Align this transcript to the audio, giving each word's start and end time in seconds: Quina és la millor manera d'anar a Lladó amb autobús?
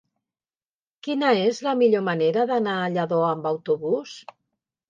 Quina 1.07 1.29
és 1.41 1.59
la 1.67 1.75
millor 1.83 2.05
manera 2.09 2.47
d'anar 2.53 2.79
a 2.87 2.91
Lladó 2.97 3.23
amb 3.29 3.49
autobús? 3.55 4.19